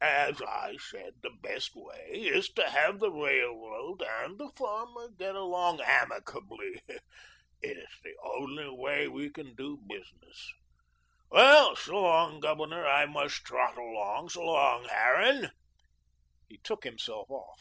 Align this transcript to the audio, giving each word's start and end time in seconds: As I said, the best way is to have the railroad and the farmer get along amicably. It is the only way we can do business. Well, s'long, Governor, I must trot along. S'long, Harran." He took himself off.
As 0.00 0.42
I 0.42 0.76
said, 0.76 1.14
the 1.22 1.30
best 1.30 1.76
way 1.76 2.08
is 2.10 2.48
to 2.54 2.68
have 2.68 2.98
the 2.98 3.12
railroad 3.12 4.02
and 4.02 4.36
the 4.36 4.50
farmer 4.56 5.08
get 5.16 5.36
along 5.36 5.80
amicably. 5.82 6.82
It 6.88 6.96
is 7.78 7.96
the 8.02 8.16
only 8.24 8.68
way 8.70 9.06
we 9.06 9.30
can 9.30 9.54
do 9.54 9.78
business. 9.88 10.52
Well, 11.30 11.76
s'long, 11.76 12.40
Governor, 12.40 12.84
I 12.84 13.06
must 13.06 13.44
trot 13.44 13.78
along. 13.78 14.30
S'long, 14.30 14.86
Harran." 14.88 15.52
He 16.48 16.56
took 16.58 16.82
himself 16.82 17.30
off. 17.30 17.60